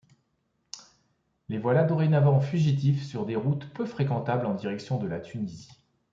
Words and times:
Les 1.47 1.59
voilà 1.59 1.83
dorénavant 1.83 2.39
fugitives 2.39 3.03
sur 3.03 3.27
des 3.27 3.35
routes 3.35 3.71
peu 3.71 3.85
fréquentables 3.85 4.47
en 4.47 4.55
direction 4.55 4.97
de 4.97 5.05
la 5.05 5.19
Tunisie... 5.19 5.69